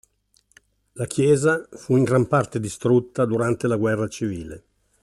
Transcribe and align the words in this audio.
La 0.93 1.05
chiesa 1.05 1.67
fu 1.73 1.95
in 1.95 2.03
gran 2.03 2.25
parte 2.27 2.59
distrutta 2.59 3.25
durante 3.25 3.67
la 3.67 3.75
guerra 3.77 4.07
civile. 4.07 4.63